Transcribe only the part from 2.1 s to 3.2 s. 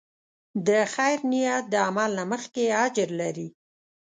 نه مخکې اجر